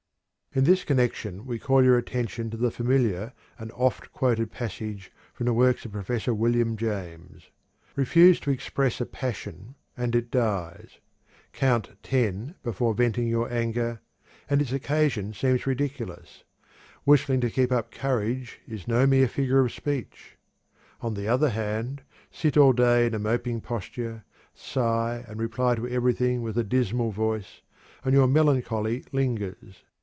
In 0.53 0.65
this 0.65 0.83
connection 0.83 1.45
we 1.45 1.59
call 1.59 1.81
your 1.81 1.97
attention 1.97 2.49
to 2.49 2.57
the 2.57 2.71
familiar 2.71 3.31
and 3.57 3.71
oft 3.71 4.11
quoted 4.11 4.51
passage 4.51 5.09
from 5.33 5.45
the 5.45 5.53
works 5.53 5.85
of 5.85 5.93
Prof. 5.93 6.27
William 6.27 6.75
James: 6.75 7.49
"Refuse 7.95 8.37
to 8.41 8.51
express 8.51 8.99
a 8.99 9.05
passion 9.05 9.75
and 9.95 10.13
it 10.13 10.29
dies. 10.29 10.99
Count 11.53 11.91
ten 12.03 12.55
before 12.63 12.93
venting 12.93 13.29
your 13.29 13.49
anger 13.49 14.01
and 14.49 14.61
its 14.61 14.73
occasion 14.73 15.33
seems 15.33 15.65
ridiculous. 15.65 16.43
Whistling 17.05 17.39
to 17.39 17.49
keep 17.49 17.71
up 17.71 17.89
courage 17.89 18.59
is 18.67 18.89
no 18.89 19.07
mere 19.07 19.29
figure 19.29 19.61
of 19.63 19.71
speech. 19.71 20.35
On 20.99 21.13
the 21.13 21.29
other 21.29 21.51
hand, 21.51 22.01
sit 22.29 22.57
all 22.57 22.73
day 22.73 23.05
in 23.05 23.13
a 23.13 23.19
moping 23.19 23.61
posture, 23.61 24.25
sigh 24.53 25.23
and 25.29 25.39
reply 25.39 25.75
to 25.75 25.87
everything 25.87 26.41
with 26.41 26.57
a 26.57 26.63
dismal 26.65 27.11
voice, 27.11 27.61
and 28.03 28.13
your 28.13 28.27
melancholy 28.27 29.05
lingers. 29.13 29.83